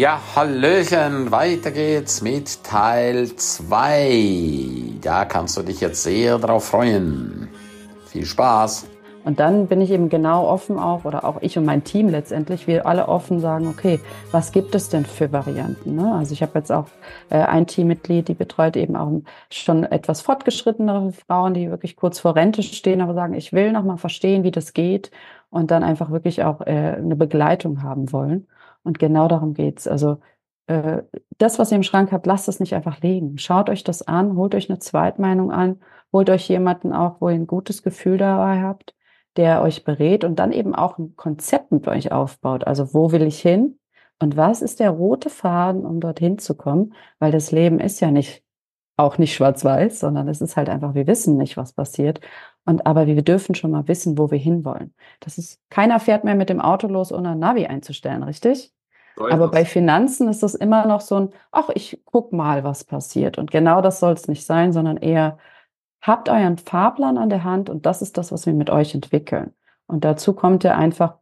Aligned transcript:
Ja, 0.00 0.18
Hallöchen, 0.34 1.30
weiter 1.30 1.72
geht's 1.72 2.22
mit 2.22 2.64
Teil 2.64 3.36
2. 3.36 4.94
Da 5.02 5.26
kannst 5.26 5.58
du 5.58 5.62
dich 5.62 5.82
jetzt 5.82 6.04
sehr 6.04 6.38
drauf 6.38 6.68
freuen. 6.68 7.50
Viel 8.06 8.24
Spaß! 8.24 8.86
Und 9.30 9.38
dann 9.38 9.68
bin 9.68 9.80
ich 9.80 9.92
eben 9.92 10.08
genau 10.08 10.48
offen 10.48 10.76
auch, 10.76 11.04
oder 11.04 11.24
auch 11.24 11.40
ich 11.40 11.56
und 11.56 11.64
mein 11.64 11.84
Team 11.84 12.08
letztendlich, 12.08 12.66
wir 12.66 12.84
alle 12.84 13.06
offen 13.06 13.38
sagen, 13.38 13.68
okay, 13.68 14.00
was 14.32 14.50
gibt 14.50 14.74
es 14.74 14.88
denn 14.88 15.06
für 15.06 15.30
Varianten? 15.30 15.94
Ne? 15.94 16.12
Also 16.16 16.32
ich 16.32 16.42
habe 16.42 16.58
jetzt 16.58 16.72
auch 16.72 16.86
äh, 17.28 17.36
ein 17.38 17.68
Teammitglied, 17.68 18.26
die 18.26 18.34
betreut 18.34 18.76
eben 18.76 18.96
auch 18.96 19.20
schon 19.48 19.84
etwas 19.84 20.20
fortgeschrittenere 20.20 21.12
Frauen, 21.12 21.54
die 21.54 21.70
wirklich 21.70 21.94
kurz 21.94 22.18
vor 22.18 22.34
Rente 22.34 22.64
stehen, 22.64 23.00
aber 23.00 23.14
sagen, 23.14 23.34
ich 23.34 23.52
will 23.52 23.70
noch 23.70 23.84
mal 23.84 23.98
verstehen, 23.98 24.42
wie 24.42 24.50
das 24.50 24.72
geht 24.72 25.12
und 25.48 25.70
dann 25.70 25.84
einfach 25.84 26.10
wirklich 26.10 26.42
auch 26.42 26.62
äh, 26.62 26.96
eine 26.98 27.14
Begleitung 27.14 27.84
haben 27.84 28.10
wollen. 28.10 28.48
Und 28.82 28.98
genau 28.98 29.28
darum 29.28 29.54
geht's. 29.54 29.86
Also 29.86 30.18
äh, 30.66 31.02
das, 31.38 31.60
was 31.60 31.70
ihr 31.70 31.76
im 31.76 31.84
Schrank 31.84 32.10
habt, 32.10 32.26
lasst 32.26 32.48
es 32.48 32.58
nicht 32.58 32.74
einfach 32.74 33.00
liegen. 33.00 33.38
Schaut 33.38 33.70
euch 33.70 33.84
das 33.84 34.02
an, 34.02 34.34
holt 34.34 34.56
euch 34.56 34.68
eine 34.68 34.80
Zweitmeinung 34.80 35.52
an, 35.52 35.78
holt 36.12 36.30
euch 36.30 36.48
jemanden 36.48 36.92
auch, 36.92 37.20
wo 37.20 37.28
ihr 37.28 37.36
ein 37.36 37.46
gutes 37.46 37.84
Gefühl 37.84 38.18
dabei 38.18 38.60
habt 38.62 38.92
der 39.36 39.62
euch 39.62 39.84
berät 39.84 40.24
und 40.24 40.38
dann 40.38 40.52
eben 40.52 40.74
auch 40.74 40.98
ein 40.98 41.14
Konzept 41.16 41.72
mit 41.72 41.86
euch 41.88 42.12
aufbaut. 42.12 42.66
Also 42.66 42.94
wo 42.94 43.12
will 43.12 43.22
ich 43.22 43.40
hin 43.40 43.78
und 44.18 44.36
was 44.36 44.62
ist 44.62 44.80
der 44.80 44.90
rote 44.90 45.30
Faden, 45.30 45.86
um 45.86 46.00
dorthin 46.00 46.38
zu 46.38 46.54
kommen? 46.54 46.94
Weil 47.18 47.32
das 47.32 47.52
Leben 47.52 47.80
ist 47.80 48.00
ja 48.00 48.10
nicht 48.10 48.42
auch 49.00 49.16
nicht 49.16 49.34
schwarz-weiß, 49.34 49.98
sondern 49.98 50.28
es 50.28 50.40
ist 50.42 50.56
halt 50.56 50.68
einfach, 50.68 50.94
wir 50.94 51.06
wissen 51.06 51.38
nicht, 51.38 51.56
was 51.56 51.72
passiert. 51.72 52.20
Und 52.66 52.86
aber 52.86 53.06
wir 53.06 53.22
dürfen 53.22 53.54
schon 53.54 53.70
mal 53.70 53.88
wissen, 53.88 54.18
wo 54.18 54.30
wir 54.30 54.38
hinwollen. 54.38 54.94
Das 55.20 55.38
ist, 55.38 55.58
keiner 55.70 55.98
fährt 56.00 56.24
mehr 56.24 56.34
mit 56.34 56.50
dem 56.50 56.60
Auto 56.60 56.86
los, 56.86 57.10
ohne 57.10 57.30
ein 57.30 57.38
Navi 57.38 57.66
einzustellen, 57.66 58.22
richtig? 58.22 58.72
Aber 59.16 59.48
bei 59.50 59.64
Finanzen 59.64 60.28
ist 60.28 60.42
das 60.42 60.54
immer 60.54 60.86
noch 60.86 61.00
so 61.00 61.16
ein, 61.16 61.28
ach, 61.50 61.68
ich 61.74 62.00
guck 62.04 62.32
mal, 62.32 62.64
was 62.64 62.84
passiert. 62.84 63.38
Und 63.38 63.50
genau 63.50 63.80
das 63.82 64.00
soll 64.00 64.12
es 64.12 64.28
nicht 64.28 64.46
sein, 64.46 64.72
sondern 64.72 64.96
eher, 64.96 65.38
habt 66.00 66.28
euren 66.28 66.58
Fahrplan 66.58 67.18
an 67.18 67.30
der 67.30 67.44
Hand 67.44 67.70
und 67.70 67.86
das 67.86 68.02
ist 68.02 68.16
das, 68.16 68.32
was 68.32 68.46
wir 68.46 68.54
mit 68.54 68.70
euch 68.70 68.94
entwickeln. 68.94 69.54
Und 69.86 70.04
dazu 70.04 70.34
kommt 70.34 70.64
ja 70.64 70.76
einfach, 70.76 71.18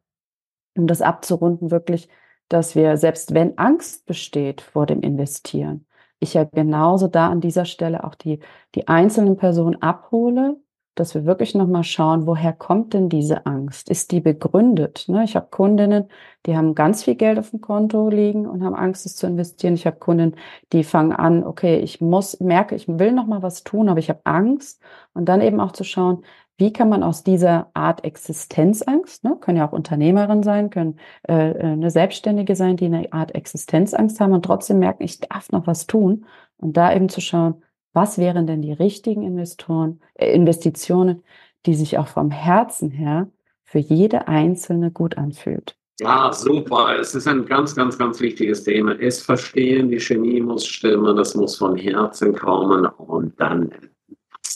um 0.76 0.86
das 0.86 1.02
abzurunden, 1.02 1.70
wirklich, 1.70 2.08
dass 2.48 2.74
wir, 2.74 2.96
selbst 2.96 3.34
wenn 3.34 3.58
Angst 3.58 4.06
besteht 4.06 4.60
vor 4.60 4.86
dem 4.86 5.00
Investieren, 5.00 5.86
ich 6.20 6.34
ja 6.34 6.44
genauso 6.44 7.08
da 7.08 7.28
an 7.28 7.40
dieser 7.40 7.64
Stelle 7.64 8.04
auch 8.04 8.14
die, 8.14 8.40
die 8.74 8.88
einzelnen 8.88 9.36
Personen 9.36 9.80
abhole 9.82 10.56
dass 10.94 11.14
wir 11.14 11.24
wirklich 11.24 11.54
nochmal 11.54 11.84
schauen, 11.84 12.26
woher 12.26 12.52
kommt 12.52 12.94
denn 12.94 13.08
diese 13.08 13.46
Angst? 13.46 13.88
Ist 13.88 14.10
die 14.10 14.20
begründet? 14.20 15.04
Ne? 15.08 15.24
Ich 15.24 15.36
habe 15.36 15.48
Kundinnen, 15.50 16.08
die 16.46 16.56
haben 16.56 16.74
ganz 16.74 17.04
viel 17.04 17.14
Geld 17.14 17.38
auf 17.38 17.50
dem 17.50 17.60
Konto 17.60 18.08
liegen 18.08 18.46
und 18.46 18.64
haben 18.64 18.74
Angst, 18.74 19.06
es 19.06 19.16
zu 19.16 19.26
investieren. 19.26 19.74
Ich 19.74 19.86
habe 19.86 19.98
Kundinnen, 19.98 20.36
die 20.72 20.84
fangen 20.84 21.12
an, 21.12 21.44
okay, 21.44 21.78
ich 21.78 22.00
muss, 22.00 22.40
merke, 22.40 22.74
ich 22.74 22.88
will 22.88 23.12
nochmal 23.12 23.42
was 23.42 23.64
tun, 23.64 23.88
aber 23.88 24.00
ich 24.00 24.08
habe 24.08 24.20
Angst. 24.24 24.80
Und 25.14 25.26
dann 25.26 25.40
eben 25.40 25.60
auch 25.60 25.72
zu 25.72 25.84
schauen, 25.84 26.24
wie 26.58 26.72
kann 26.72 26.88
man 26.88 27.04
aus 27.04 27.22
dieser 27.22 27.70
Art 27.72 28.04
Existenzangst, 28.04 29.22
ne, 29.22 29.36
können 29.40 29.58
ja 29.58 29.68
auch 29.68 29.72
Unternehmerin 29.72 30.42
sein, 30.42 30.70
können 30.70 30.98
äh, 31.28 31.50
äh 31.52 31.62
eine 31.62 31.90
Selbstständige 31.90 32.56
sein, 32.56 32.76
die 32.76 32.86
eine 32.86 33.12
Art 33.12 33.34
Existenzangst 33.34 34.20
haben 34.20 34.32
und 34.32 34.44
trotzdem 34.44 34.80
merken, 34.80 35.04
ich 35.04 35.20
darf 35.20 35.50
noch 35.52 35.68
was 35.68 35.86
tun. 35.86 36.26
Und 36.56 36.76
da 36.76 36.92
eben 36.92 37.08
zu 37.08 37.20
schauen, 37.20 37.62
was 37.98 38.16
wären 38.16 38.46
denn 38.46 38.62
die 38.62 38.72
richtigen 38.72 39.24
Investoren, 39.24 40.00
äh, 40.14 40.32
Investitionen, 40.32 41.24
die 41.66 41.74
sich 41.74 41.98
auch 41.98 42.06
vom 42.06 42.30
Herzen 42.30 42.92
her 42.92 43.28
für 43.64 43.80
jede 43.80 44.28
einzelne 44.28 44.92
gut 44.92 45.18
anfühlt. 45.18 45.76
Ja, 45.98 46.32
super. 46.32 46.96
Es 47.00 47.16
ist 47.16 47.26
ein 47.26 47.44
ganz, 47.44 47.74
ganz, 47.74 47.98
ganz 47.98 48.20
wichtiges 48.20 48.62
Thema. 48.62 48.92
Es 49.00 49.20
verstehen, 49.20 49.90
die 49.90 49.98
Chemie 49.98 50.40
muss 50.40 50.64
stimmen, 50.64 51.16
das 51.16 51.34
muss 51.34 51.56
von 51.56 51.76
Herzen 51.76 52.36
kommen 52.36 52.86
und 52.86 53.38
dann 53.40 53.72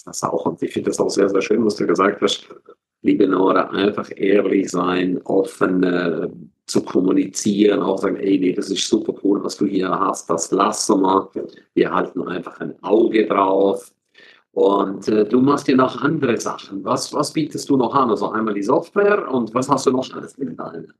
das 0.04 0.22
auch. 0.22 0.47
Und 0.47 0.62
ich 0.62 0.72
finde 0.72 0.91
das 0.91 1.00
auch 1.00 1.10
sehr, 1.10 1.28
sehr 1.28 1.42
schön, 1.42 1.64
was 1.64 1.75
du 1.75 1.84
gesagt 1.84 2.22
hast. 2.22 2.47
Liebe 3.02 3.26
Nora, 3.26 3.70
einfach 3.70 4.08
ehrlich 4.14 4.70
sein, 4.70 5.20
offen 5.25 5.82
zu 6.72 6.82
kommunizieren, 6.82 7.80
auch 7.80 7.98
sagen, 7.98 8.16
ey, 8.16 8.38
nee, 8.38 8.52
das 8.52 8.70
ist 8.70 8.88
super 8.88 9.14
cool, 9.22 9.42
was 9.44 9.56
du 9.56 9.66
hier 9.66 9.88
hast, 9.90 10.28
das 10.28 10.50
lassen 10.50 11.02
wir. 11.02 11.30
Wir 11.74 11.94
halten 11.94 12.26
einfach 12.26 12.58
ein 12.60 12.74
Auge 12.82 13.26
drauf. 13.26 13.92
Und 14.52 15.08
äh, 15.08 15.24
du 15.24 15.40
machst 15.40 15.66
dir 15.66 15.76
noch 15.76 16.02
andere 16.02 16.38
Sachen. 16.38 16.84
Was, 16.84 17.12
was 17.14 17.32
bietest 17.32 17.68
du 17.70 17.76
noch 17.76 17.94
an? 17.94 18.10
Also 18.10 18.30
einmal 18.30 18.54
die 18.54 18.62
Software 18.62 19.30
und 19.30 19.54
was 19.54 19.68
hast 19.68 19.86
du 19.86 19.92
noch 19.92 20.12
alles 20.14 20.36
mit 20.36 20.58
deinem? 20.58 20.92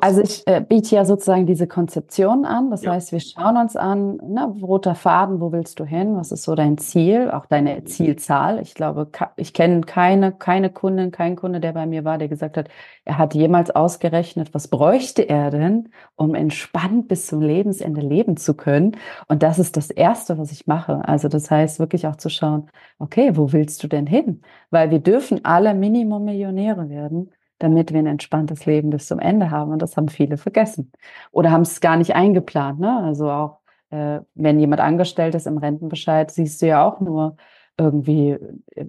Also 0.00 0.20
ich 0.20 0.46
äh, 0.46 0.60
biete 0.60 0.94
ja 0.94 1.04
sozusagen 1.04 1.46
diese 1.46 1.66
Konzeption 1.66 2.44
an. 2.44 2.70
Das 2.70 2.82
ja. 2.82 2.92
heißt, 2.92 3.12
wir 3.12 3.20
schauen 3.20 3.56
uns 3.56 3.76
an, 3.76 4.20
na, 4.22 4.54
roter 4.62 4.94
Faden, 4.94 5.40
wo 5.40 5.52
willst 5.52 5.80
du 5.80 5.84
hin? 5.84 6.16
Was 6.16 6.32
ist 6.32 6.44
so 6.44 6.54
dein 6.54 6.78
Ziel? 6.78 7.30
Auch 7.30 7.46
deine 7.46 7.84
Zielzahl. 7.84 8.60
Ich 8.60 8.74
glaube, 8.74 9.08
ich 9.36 9.52
kenne 9.52 9.80
keine, 9.80 10.32
keine 10.32 10.70
Kundin, 10.70 11.10
keinen 11.10 11.36
Kunde, 11.36 11.60
der 11.60 11.72
bei 11.72 11.86
mir 11.86 12.04
war, 12.04 12.18
der 12.18 12.28
gesagt 12.28 12.56
hat, 12.56 12.68
er 13.04 13.18
hat 13.18 13.34
jemals 13.34 13.70
ausgerechnet, 13.70 14.54
was 14.54 14.68
bräuchte 14.68 15.28
er 15.28 15.50
denn, 15.50 15.88
um 16.14 16.34
entspannt 16.34 17.08
bis 17.08 17.26
zum 17.26 17.40
Lebensende 17.40 18.00
leben 18.00 18.36
zu 18.36 18.54
können. 18.54 18.96
Und 19.26 19.42
das 19.42 19.58
ist 19.58 19.76
das 19.76 19.90
Erste, 19.90 20.38
was 20.38 20.52
ich 20.52 20.66
mache. 20.66 21.06
Also 21.06 21.28
das 21.28 21.50
heißt 21.50 21.80
wirklich 21.80 22.06
auch 22.06 22.16
zu 22.16 22.28
schauen, 22.28 22.68
okay, 22.98 23.32
wo 23.34 23.52
willst 23.52 23.82
du 23.82 23.88
denn 23.88 24.06
hin? 24.06 24.42
Weil 24.70 24.90
wir 24.90 25.00
dürfen 25.00 25.44
alle 25.44 25.74
Minimum 25.74 26.24
Millionäre 26.24 26.88
werden 26.90 27.30
damit 27.58 27.92
wir 27.92 27.98
ein 27.98 28.06
entspanntes 28.06 28.66
Leben 28.66 28.90
bis 28.90 29.06
zum 29.06 29.18
Ende 29.18 29.50
haben. 29.50 29.72
Und 29.72 29.82
das 29.82 29.96
haben 29.96 30.08
viele 30.08 30.36
vergessen 30.36 30.92
oder 31.30 31.50
haben 31.50 31.62
es 31.62 31.80
gar 31.80 31.96
nicht 31.96 32.14
eingeplant. 32.14 32.80
Ne? 32.80 33.02
Also 33.02 33.30
auch 33.30 33.58
äh, 33.90 34.20
wenn 34.34 34.58
jemand 34.58 34.80
angestellt 34.80 35.34
ist 35.34 35.46
im 35.46 35.58
Rentenbescheid, 35.58 36.30
siehst 36.30 36.62
du 36.62 36.66
ja 36.66 36.86
auch 36.86 37.00
nur 37.00 37.36
irgendwie 37.76 38.36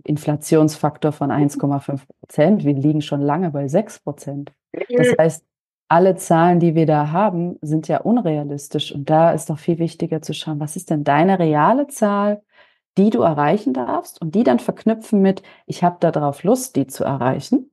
Inflationsfaktor 0.03 1.11
von 1.11 1.31
1,5 1.31 2.01
Prozent. 2.19 2.65
Wir 2.65 2.73
liegen 2.73 3.01
schon 3.01 3.21
lange 3.21 3.51
bei 3.51 3.67
6 3.67 3.99
Prozent. 3.99 4.51
Das 4.89 5.15
heißt, 5.17 5.45
alle 5.87 6.15
Zahlen, 6.15 6.59
die 6.59 6.75
wir 6.75 6.85
da 6.85 7.11
haben, 7.11 7.57
sind 7.61 7.87
ja 7.87 8.01
unrealistisch. 8.01 8.91
Und 8.91 9.09
da 9.09 9.31
ist 9.31 9.49
doch 9.49 9.59
viel 9.59 9.79
wichtiger 9.79 10.21
zu 10.21 10.33
schauen, 10.33 10.59
was 10.59 10.75
ist 10.75 10.89
denn 10.89 11.03
deine 11.03 11.39
reale 11.39 11.87
Zahl, 11.87 12.43
die 12.97 13.09
du 13.09 13.21
erreichen 13.21 13.73
darfst 13.73 14.21
und 14.21 14.35
die 14.35 14.43
dann 14.43 14.59
verknüpfen 14.59 15.21
mit, 15.21 15.41
ich 15.65 15.83
habe 15.83 15.97
darauf 15.99 16.43
Lust, 16.43 16.75
die 16.75 16.87
zu 16.87 17.03
erreichen. 17.03 17.71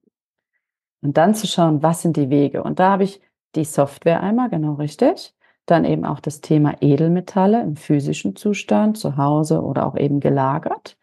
Und 1.02 1.16
dann 1.16 1.34
zu 1.34 1.46
schauen, 1.46 1.82
was 1.82 2.02
sind 2.02 2.16
die 2.16 2.30
Wege. 2.30 2.62
Und 2.62 2.78
da 2.78 2.90
habe 2.92 3.04
ich 3.04 3.20
die 3.54 3.64
Software 3.64 4.22
einmal, 4.22 4.50
genau 4.50 4.74
richtig. 4.74 5.34
Dann 5.66 5.84
eben 5.84 6.04
auch 6.04 6.20
das 6.20 6.40
Thema 6.40 6.74
Edelmetalle 6.80 7.62
im 7.62 7.76
physischen 7.76 8.36
Zustand, 8.36 8.98
zu 8.98 9.16
Hause 9.16 9.62
oder 9.62 9.86
auch 9.86 9.96
eben 9.96 10.20
gelagert. 10.20 10.96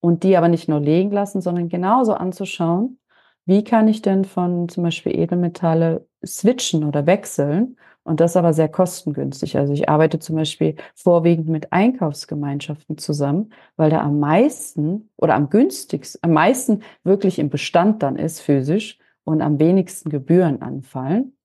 Und 0.00 0.22
die 0.24 0.36
aber 0.36 0.48
nicht 0.48 0.68
nur 0.68 0.80
legen 0.80 1.12
lassen, 1.12 1.40
sondern 1.40 1.68
genauso 1.68 2.14
anzuschauen, 2.14 2.98
wie 3.46 3.64
kann 3.64 3.88
ich 3.88 4.02
denn 4.02 4.24
von 4.24 4.68
zum 4.68 4.84
Beispiel 4.84 5.16
Edelmetalle 5.16 6.06
switchen 6.24 6.84
oder 6.84 7.06
wechseln 7.06 7.76
und 8.04 8.20
das 8.20 8.36
aber 8.36 8.52
sehr 8.52 8.68
kostengünstig. 8.68 9.56
Also 9.56 9.72
ich 9.72 9.88
arbeite 9.88 10.18
zum 10.18 10.36
Beispiel 10.36 10.76
vorwiegend 10.94 11.48
mit 11.48 11.72
Einkaufsgemeinschaften 11.72 12.98
zusammen, 12.98 13.52
weil 13.76 13.90
da 13.90 14.00
am 14.00 14.18
meisten 14.20 15.10
oder 15.16 15.34
am 15.34 15.50
günstigsten, 15.50 16.20
am 16.22 16.32
meisten 16.32 16.82
wirklich 17.04 17.38
im 17.38 17.50
Bestand 17.50 18.02
dann 18.02 18.16
ist 18.16 18.40
physisch 18.40 18.98
und 19.24 19.42
am 19.42 19.58
wenigsten 19.58 20.10
Gebühren 20.10 20.62
anfallen, 20.62 21.36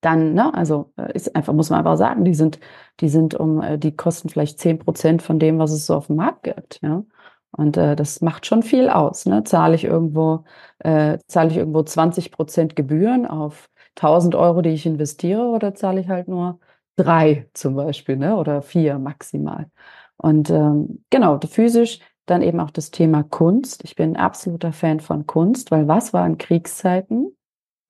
dann, 0.00 0.34
ne, 0.34 0.54
also 0.54 0.92
äh, 0.96 1.12
ist 1.14 1.34
einfach, 1.34 1.52
muss 1.52 1.70
man 1.70 1.80
einfach 1.80 1.96
sagen, 1.96 2.24
die 2.24 2.34
sind, 2.34 2.60
die 3.00 3.08
sind 3.08 3.34
um, 3.34 3.60
äh, 3.62 3.78
die 3.78 3.96
kosten 3.96 4.28
vielleicht 4.28 4.60
zehn 4.60 4.78
Prozent 4.78 5.22
von 5.22 5.38
dem, 5.38 5.58
was 5.58 5.72
es 5.72 5.86
so 5.86 5.96
auf 5.96 6.06
dem 6.06 6.16
Markt 6.16 6.44
gibt, 6.44 6.80
ja. 6.82 7.04
Und 7.50 7.76
äh, 7.78 7.96
das 7.96 8.20
macht 8.20 8.46
schon 8.46 8.62
viel 8.62 8.90
aus. 8.90 9.24
Ne? 9.26 9.42
Zahle 9.44 9.74
ich 9.74 9.84
irgendwo, 9.84 10.44
äh, 10.80 11.18
zahle 11.28 11.50
ich 11.50 11.56
irgendwo 11.56 11.82
20 11.82 12.30
Prozent 12.30 12.76
Gebühren 12.76 13.26
auf 13.26 13.70
1000 13.96 14.34
Euro, 14.34 14.60
die 14.62 14.70
ich 14.70 14.86
investiere, 14.86 15.42
oder 15.48 15.74
zahle 15.74 16.00
ich 16.00 16.08
halt 16.08 16.28
nur 16.28 16.60
drei 16.96 17.48
zum 17.54 17.74
Beispiel, 17.74 18.16
ne? 18.16 18.36
Oder 18.36 18.62
vier 18.62 18.98
maximal. 18.98 19.70
Und 20.16 20.50
ähm, 20.50 21.04
genau, 21.10 21.38
physisch 21.40 22.00
dann 22.30 22.42
eben 22.42 22.60
auch 22.60 22.70
das 22.70 22.90
Thema 22.90 23.22
Kunst. 23.22 23.84
Ich 23.84 23.96
bin 23.96 24.12
ein 24.12 24.16
absoluter 24.16 24.72
Fan 24.72 25.00
von 25.00 25.26
Kunst, 25.26 25.70
weil 25.70 25.88
was 25.88 26.12
war 26.12 26.26
in 26.26 26.38
Kriegszeiten? 26.38 27.36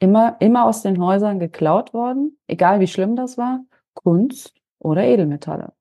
Immer, 0.01 0.37
immer 0.41 0.65
aus 0.65 0.83
den 0.83 1.03
Häusern 1.03 1.39
geklaut 1.41 1.93
worden, 1.93 2.39
egal 2.47 2.81
wie 2.81 2.87
schlimm 2.87 3.17
das 3.17 3.37
war, 3.37 3.61
Kunst 3.95 4.55
oder 4.79 5.03
Edelmetalle. 5.03 5.73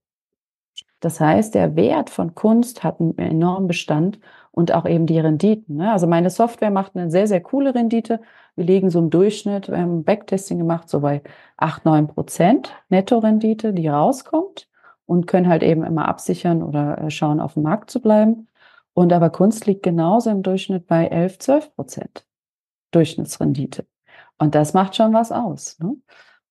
Das 1.00 1.20
heißt, 1.20 1.54
der 1.54 1.76
Wert 1.76 2.10
von 2.10 2.34
Kunst 2.34 2.84
hat 2.84 3.00
einen 3.00 3.18
enormen 3.20 3.68
Bestand 3.68 4.20
und 4.52 4.74
auch 4.74 4.88
eben 4.88 5.06
die 5.06 5.20
Renditen. 5.20 5.76
Ne? 5.76 5.92
Also 5.92 6.08
meine 6.08 6.32
Software 6.32 6.72
macht 6.72 6.96
eine 6.96 7.12
sehr, 7.12 7.28
sehr 7.28 7.42
coole 7.42 7.76
Rendite. 7.76 8.20
Wir 8.56 8.66
liegen 8.66 8.90
so 8.90 8.98
im 8.98 9.12
Durchschnitt, 9.12 9.70
wir 9.70 9.78
haben 9.78 10.04
Backtesting 10.04 10.58
gemacht, 10.58 10.90
so 10.90 11.02
bei 11.02 11.22
8, 11.58 11.86
9 11.86 12.08
Prozent 12.08 12.74
Nettorendite, 12.90 13.74
die 13.74 13.88
rauskommt 13.88 14.68
und 15.08 15.26
können 15.26 15.48
halt 15.48 15.64
eben 15.64 15.84
immer 15.84 16.08
absichern 16.08 16.62
oder 16.62 17.00
äh, 17.00 17.10
schauen, 17.10 17.40
auf 17.40 17.56
dem 17.56 17.64
Markt 17.64 17.90
zu 17.90 18.00
bleiben. 18.02 18.48
Und 18.94 19.14
aber 19.14 19.32
Kunst 19.32 19.66
liegt 19.66 19.84
genauso 19.84 20.30
im 20.30 20.44
Durchschnitt 20.44 20.86
bei 20.86 21.08
11, 21.08 21.40
12 21.40 21.76
Prozent 21.76 22.28
Durchschnittsrendite. 22.92 23.88
Und 24.38 24.54
das 24.54 24.74
macht 24.74 24.96
schon 24.96 25.14
was 25.14 25.32
aus. 25.32 25.80
Ne? 25.80 25.96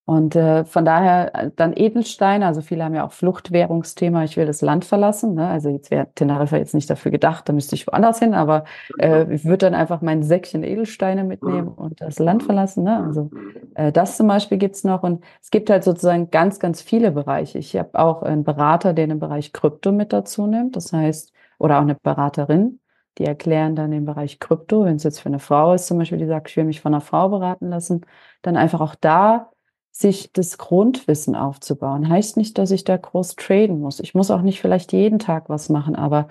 Und 0.08 0.36
äh, 0.36 0.64
von 0.64 0.84
daher 0.84 1.34
äh, 1.34 1.50
dann 1.56 1.72
Edelsteine, 1.76 2.46
also 2.46 2.60
viele 2.60 2.84
haben 2.84 2.94
ja 2.94 3.04
auch 3.04 3.10
Fluchtwährungsthema, 3.10 4.22
ich 4.22 4.36
will 4.36 4.46
das 4.46 4.62
Land 4.62 4.84
verlassen. 4.84 5.34
Ne? 5.34 5.48
Also 5.48 5.68
jetzt 5.68 5.90
wäre 5.90 6.06
Teneriffa 6.14 6.56
jetzt 6.56 6.74
nicht 6.74 6.88
dafür 6.88 7.10
gedacht, 7.10 7.48
da 7.48 7.52
müsste 7.52 7.74
ich 7.74 7.88
woanders 7.88 8.20
hin, 8.20 8.32
aber 8.32 8.64
äh, 8.98 9.34
ich 9.34 9.44
würde 9.44 9.66
dann 9.66 9.74
einfach 9.74 10.02
mein 10.02 10.22
Säckchen 10.22 10.62
Edelsteine 10.62 11.24
mitnehmen 11.24 11.66
und 11.66 12.00
das 12.00 12.20
Land 12.20 12.44
verlassen. 12.44 12.84
Ne? 12.84 13.04
Also 13.04 13.30
äh, 13.74 13.90
das 13.90 14.16
zum 14.16 14.28
Beispiel 14.28 14.58
gibt's 14.58 14.84
noch. 14.84 15.02
Und 15.02 15.24
es 15.42 15.50
gibt 15.50 15.70
halt 15.70 15.82
sozusagen 15.82 16.30
ganz, 16.30 16.60
ganz 16.60 16.82
viele 16.82 17.10
Bereiche. 17.10 17.58
Ich 17.58 17.74
habe 17.74 17.98
auch 17.98 18.22
einen 18.22 18.44
Berater, 18.44 18.92
der 18.92 19.08
den 19.08 19.18
Bereich 19.18 19.52
Krypto 19.52 19.90
mit 19.90 20.12
dazu 20.12 20.46
nimmt. 20.46 20.76
Das 20.76 20.92
heißt, 20.92 21.32
oder 21.58 21.78
auch 21.78 21.82
eine 21.82 21.96
Beraterin, 21.96 22.78
die 23.18 23.24
erklären 23.24 23.74
dann 23.74 23.90
den 23.90 24.04
Bereich 24.04 24.38
Krypto, 24.38 24.84
wenn 24.84 24.96
es 24.96 25.02
jetzt 25.02 25.18
für 25.18 25.30
eine 25.30 25.40
Frau 25.40 25.74
ist, 25.74 25.88
zum 25.88 25.98
Beispiel, 25.98 26.18
die 26.18 26.26
sagt, 26.26 26.48
ich 26.50 26.56
will 26.56 26.64
mich 26.64 26.80
von 26.80 26.94
einer 26.94 27.00
Frau 27.00 27.28
beraten 27.28 27.70
lassen, 27.70 28.02
dann 28.42 28.56
einfach 28.56 28.80
auch 28.80 28.94
da 28.94 29.50
sich 29.98 30.32
das 30.32 30.58
Grundwissen 30.58 31.34
aufzubauen. 31.34 32.08
Heißt 32.08 32.36
nicht, 32.36 32.58
dass 32.58 32.70
ich 32.70 32.84
da 32.84 32.96
groß 32.96 33.36
traden 33.36 33.80
muss. 33.80 34.00
Ich 34.00 34.14
muss 34.14 34.30
auch 34.30 34.42
nicht 34.42 34.60
vielleicht 34.60 34.92
jeden 34.92 35.18
Tag 35.18 35.48
was 35.48 35.68
machen, 35.70 35.96
aber 35.96 36.28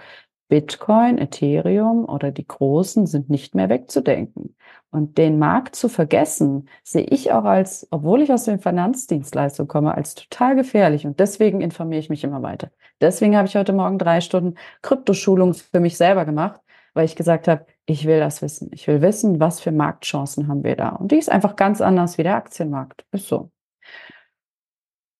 Bitcoin, 0.48 1.18
Ethereum 1.18 2.06
oder 2.06 2.32
die 2.32 2.46
großen 2.46 3.08
sind 3.08 3.30
nicht 3.30 3.56
mehr 3.56 3.68
wegzudenken. 3.70 4.56
Und 4.92 5.18
den 5.18 5.40
Markt 5.40 5.76
zu 5.76 5.90
vergessen, 5.90 6.70
sehe 6.84 7.06
ich 7.06 7.32
auch 7.32 7.44
als, 7.44 7.88
obwohl 7.90 8.22
ich 8.22 8.32
aus 8.32 8.44
den 8.44 8.60
Finanzdienstleistungen 8.60 9.68
komme, 9.68 9.96
als 9.96 10.14
total 10.14 10.56
gefährlich. 10.56 11.08
Und 11.08 11.20
deswegen 11.20 11.62
informiere 11.62 12.00
ich 12.00 12.10
mich 12.10 12.24
immer 12.24 12.44
weiter. 12.44 12.70
Deswegen 13.02 13.36
habe 13.36 13.48
ich 13.48 13.56
heute 13.56 13.74
Morgen 13.74 13.98
drei 13.98 14.22
Stunden 14.22 14.56
Kryptoschulung 14.84 15.56
für 15.56 15.80
mich 15.80 15.98
selber 15.98 16.26
gemacht, 16.26 16.62
weil 16.94 17.06
ich 17.06 17.16
gesagt 17.16 17.48
habe, 17.48 17.66
ich 17.88 18.06
will 18.06 18.20
das 18.20 18.42
wissen. 18.44 18.70
Ich 18.72 18.88
will 18.88 19.02
wissen, 19.02 19.40
was 19.40 19.60
für 19.60 19.72
Marktchancen 19.72 20.48
haben 20.48 20.64
wir 20.64 20.76
da. 20.76 20.90
Und 20.90 21.12
die 21.12 21.18
ist 21.18 21.32
einfach 21.32 21.56
ganz 21.56 21.82
anders 21.82 22.18
wie 22.18 22.24
der 22.24 22.36
Aktienmarkt. 22.36 23.06
Ist 23.12 23.28
so. 23.28 23.52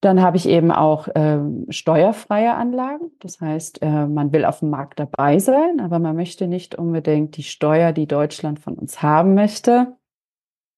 Dann 0.06 0.22
habe 0.22 0.38
ich 0.38 0.48
eben 0.48 0.72
auch 0.72 1.08
ähm, 1.16 1.66
steuerfreie 1.70 2.54
Anlagen. 2.54 3.10
Das 3.22 3.42
heißt, 3.42 3.82
äh, 3.82 4.06
man 4.06 4.32
will 4.32 4.46
auf 4.46 4.60
dem 4.60 4.70
Markt 4.70 5.00
dabei 5.00 5.40
sein, 5.40 5.80
aber 5.80 5.98
man 5.98 6.16
möchte 6.16 6.46
nicht 6.46 6.76
unbedingt 6.76 7.38
die 7.38 7.44
Steuer, 7.44 7.92
die 7.92 8.06
Deutschland 8.06 8.60
von 8.60 8.76
uns 8.76 9.02
haben 9.02 9.34
möchte. 9.34 9.98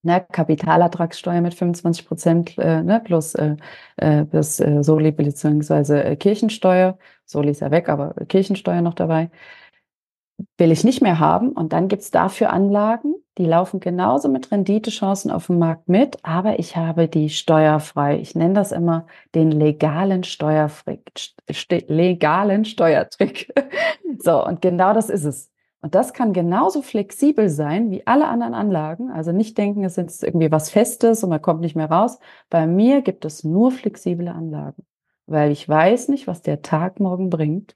Ne, 0.01 0.25
Kapitalertragssteuer 0.31 1.41
mit 1.41 1.55
25 1.55 2.07
Prozent 2.07 2.57
äh, 2.57 2.81
ne, 2.81 3.01
plus, 3.03 3.35
äh, 3.35 3.57
äh 3.97 4.23
plus 4.23 4.61
äh, 4.61 4.81
Soli 4.81 5.11
bzw. 5.11 6.11
Äh, 6.11 6.15
Kirchensteuer. 6.15 6.97
Soli 7.25 7.51
ist 7.51 7.59
ja 7.59 7.69
weg, 7.69 7.89
aber 7.89 8.13
Kirchensteuer 8.29 8.81
noch 8.81 8.93
dabei 8.93 9.29
will 10.57 10.71
ich 10.71 10.85
nicht 10.85 11.01
mehr 11.01 11.19
haben. 11.19 11.51
Und 11.51 11.73
dann 11.73 11.89
gibt's 11.89 12.11
dafür 12.11 12.51
Anlagen, 12.53 13.15
die 13.37 13.45
laufen 13.45 13.79
genauso 13.79 14.29
mit 14.29 14.51
Renditechancen 14.51 15.31
auf 15.31 15.47
dem 15.47 15.59
Markt 15.59 15.87
mit, 15.87 16.17
aber 16.23 16.59
ich 16.59 16.75
habe 16.75 17.07
die 17.07 17.29
steuerfrei. 17.29 18.19
Ich 18.19 18.35
nenne 18.35 18.55
das 18.55 18.71
immer 18.71 19.05
den 19.35 19.51
legalen 19.51 20.23
Steuertrick. 20.23 21.11
legalen 21.87 22.65
Steuertrick. 22.65 23.53
so, 24.19 24.45
und 24.45 24.61
genau 24.61 24.93
das 24.93 25.09
ist 25.09 25.25
es. 25.25 25.51
Und 25.81 25.93
das 25.93 26.13
kann 26.13 26.33
genauso 26.33 26.81
flexibel 26.81 27.49
sein 27.49 27.91
wie 27.91 28.05
alle 28.07 28.27
anderen 28.27 28.55
Anlagen. 28.55 29.11
Also 29.11 29.31
nicht 29.31 29.57
denken, 29.57 29.83
es 29.83 29.97
ist 29.97 30.23
irgendwie 30.23 30.51
was 30.51 30.69
Festes 30.69 31.23
und 31.23 31.29
man 31.29 31.41
kommt 31.41 31.61
nicht 31.61 31.75
mehr 31.75 31.89
raus. 31.89 32.19
Bei 32.49 32.65
mir 32.65 33.01
gibt 33.01 33.25
es 33.25 33.43
nur 33.43 33.71
flexible 33.71 34.27
Anlagen, 34.29 34.85
weil 35.27 35.51
ich 35.51 35.69
weiß 35.69 36.07
nicht, 36.09 36.25
was 36.25 36.41
der 36.41 36.63
Tag 36.63 36.99
morgen 36.99 37.29
bringt. 37.29 37.75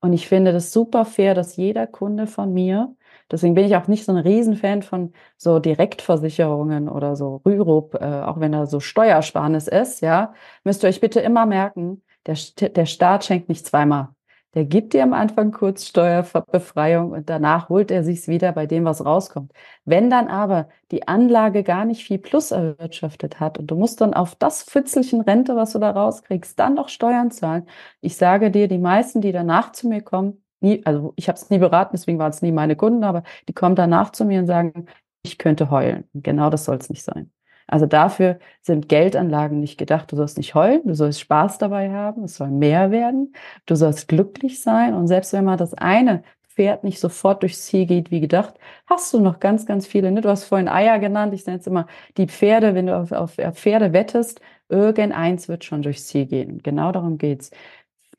Und 0.00 0.12
ich 0.14 0.26
finde 0.28 0.52
das 0.52 0.72
super 0.72 1.04
fair, 1.04 1.34
dass 1.34 1.56
jeder 1.56 1.86
Kunde 1.86 2.26
von 2.26 2.52
mir, 2.52 2.96
deswegen 3.32 3.54
bin 3.54 3.64
ich 3.64 3.76
auch 3.76 3.88
nicht 3.88 4.04
so 4.04 4.12
ein 4.12 4.18
Riesenfan 4.18 4.82
von 4.82 5.12
so 5.36 5.58
Direktversicherungen 5.58 6.88
oder 6.88 7.16
so 7.16 7.42
Rürup, 7.46 7.94
äh, 7.94 8.22
auch 8.22 8.38
wenn 8.40 8.52
da 8.52 8.66
so 8.66 8.80
Steuersparnis 8.80 9.68
ist, 9.68 10.00
ja, 10.02 10.34
müsst 10.64 10.84
ihr 10.84 10.88
euch 10.88 11.00
bitte 11.00 11.20
immer 11.20 11.46
merken, 11.46 12.02
der, 12.26 12.36
der 12.68 12.86
Staat 12.86 13.24
schenkt 13.24 13.48
nicht 13.48 13.66
zweimal. 13.66 14.10
Der 14.54 14.66
gibt 14.66 14.92
dir 14.92 15.02
am 15.02 15.14
Anfang 15.14 15.50
kurz 15.50 15.86
Steuerbefreiung 15.86 17.12
und 17.12 17.30
danach 17.30 17.70
holt 17.70 17.90
er 17.90 18.04
sich's 18.04 18.28
wieder 18.28 18.52
bei 18.52 18.66
dem, 18.66 18.84
was 18.84 19.04
rauskommt. 19.04 19.52
Wenn 19.86 20.10
dann 20.10 20.28
aber 20.28 20.68
die 20.90 21.08
Anlage 21.08 21.62
gar 21.62 21.86
nicht 21.86 22.04
viel 22.04 22.18
Plus 22.18 22.50
erwirtschaftet 22.50 23.40
hat 23.40 23.58
und 23.58 23.68
du 23.70 23.76
musst 23.76 24.02
dann 24.02 24.12
auf 24.12 24.34
das 24.34 24.62
Fitzelchen 24.62 25.22
Rente, 25.22 25.56
was 25.56 25.72
du 25.72 25.78
da 25.78 25.90
rauskriegst, 25.90 26.58
dann 26.58 26.74
noch 26.74 26.90
Steuern 26.90 27.30
zahlen. 27.30 27.66
Ich 28.02 28.16
sage 28.16 28.50
dir, 28.50 28.68
die 28.68 28.78
meisten, 28.78 29.22
die 29.22 29.32
danach 29.32 29.72
zu 29.72 29.88
mir 29.88 30.02
kommen, 30.02 30.42
nie, 30.62 30.84
also 30.86 31.12
ich 31.16 31.28
habe 31.28 31.36
es 31.36 31.50
nie 31.50 31.58
beraten, 31.58 31.90
deswegen 31.92 32.18
waren 32.18 32.30
es 32.30 32.42
nie 32.42 32.52
meine 32.52 32.76
Kunden, 32.76 33.04
aber 33.04 33.22
die 33.48 33.52
kommen 33.54 33.76
danach 33.76 34.10
zu 34.12 34.24
mir 34.24 34.40
und 34.40 34.46
sagen, 34.46 34.86
ich 35.22 35.38
könnte 35.38 35.70
heulen. 35.70 36.04
Genau 36.14 36.50
das 36.50 36.64
soll 36.64 36.76
es 36.76 36.90
nicht 36.90 37.02
sein. 37.04 37.30
Also 37.66 37.86
dafür 37.86 38.38
sind 38.60 38.88
Geldanlagen 38.88 39.60
nicht 39.60 39.78
gedacht. 39.78 40.12
Du 40.12 40.16
sollst 40.16 40.36
nicht 40.36 40.54
heulen, 40.54 40.82
du 40.84 40.94
sollst 40.94 41.20
Spaß 41.20 41.58
dabei 41.58 41.90
haben, 41.90 42.24
es 42.24 42.36
soll 42.36 42.50
mehr 42.50 42.90
werden, 42.90 43.34
du 43.66 43.76
sollst 43.76 44.08
glücklich 44.08 44.60
sein. 44.62 44.94
Und 44.94 45.06
selbst 45.08 45.32
wenn 45.32 45.44
mal 45.44 45.56
das 45.56 45.74
eine 45.74 46.22
Pferd 46.48 46.84
nicht 46.84 47.00
sofort 47.00 47.42
durchs 47.42 47.64
Ziel 47.64 47.86
geht 47.86 48.10
wie 48.10 48.20
gedacht, 48.20 48.54
hast 48.86 49.12
du 49.14 49.20
noch 49.20 49.40
ganz, 49.40 49.64
ganz 49.64 49.86
viele. 49.86 50.10
Ne? 50.12 50.20
Du 50.20 50.28
hast 50.28 50.44
vorhin 50.44 50.68
Eier 50.68 50.98
genannt, 50.98 51.32
ich 51.34 51.46
nenne 51.46 51.60
es 51.60 51.66
immer 51.66 51.86
die 52.18 52.26
Pferde, 52.26 52.74
wenn 52.74 52.86
du 52.86 52.96
auf, 52.96 53.12
auf 53.12 53.38
Pferde 53.54 53.92
wettest, 53.92 54.40
irgendeins 54.68 55.48
wird 55.48 55.64
schon 55.64 55.82
durchs 55.82 56.06
Ziel 56.08 56.26
gehen. 56.26 56.62
Genau 56.62 56.92
darum 56.92 57.16
geht's. 57.18 57.50